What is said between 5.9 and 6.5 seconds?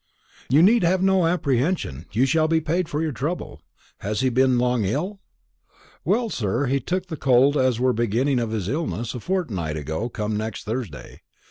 "Well,